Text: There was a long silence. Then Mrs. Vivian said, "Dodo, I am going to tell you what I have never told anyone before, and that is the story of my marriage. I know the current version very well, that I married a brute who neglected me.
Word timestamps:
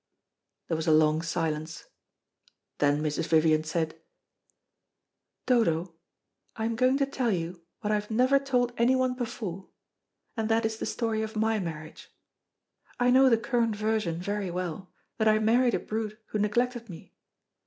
There 0.67 0.75
was 0.75 0.87
a 0.87 0.91
long 0.91 1.21
silence. 1.21 1.85
Then 2.79 3.03
Mrs. 3.03 3.27
Vivian 3.27 3.63
said, 3.63 4.01
"Dodo, 5.45 5.93
I 6.55 6.65
am 6.65 6.75
going 6.75 6.97
to 6.97 7.05
tell 7.05 7.29
you 7.29 7.61
what 7.81 7.91
I 7.91 7.93
have 7.97 8.09
never 8.09 8.39
told 8.39 8.73
anyone 8.77 9.13
before, 9.13 9.69
and 10.35 10.49
that 10.49 10.65
is 10.65 10.77
the 10.77 10.87
story 10.87 11.21
of 11.21 11.35
my 11.35 11.59
marriage. 11.59 12.09
I 12.99 13.11
know 13.11 13.29
the 13.29 13.37
current 13.37 13.75
version 13.75 14.19
very 14.19 14.49
well, 14.49 14.91
that 15.19 15.27
I 15.27 15.37
married 15.37 15.75
a 15.75 15.79
brute 15.79 16.17
who 16.29 16.39
neglected 16.39 16.89
me. 16.89 17.13